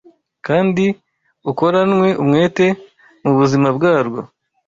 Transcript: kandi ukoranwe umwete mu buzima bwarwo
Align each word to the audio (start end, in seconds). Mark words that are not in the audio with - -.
kandi 0.47 0.85
ukoranwe 1.51 2.07
umwete 2.23 2.65
mu 3.23 3.31
buzima 3.37 3.67
bwarwo 3.77 4.19